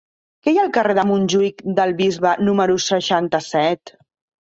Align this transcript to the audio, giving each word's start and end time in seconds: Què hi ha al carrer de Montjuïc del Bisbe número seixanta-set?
Què 0.45 0.53
hi 0.55 0.55
ha 0.61 0.63
al 0.67 0.71
carrer 0.77 0.95
de 1.01 1.03
Montjuïc 1.09 1.63
del 1.81 1.95
Bisbe 2.01 2.35
número 2.51 2.81
seixanta-set? 2.91 3.99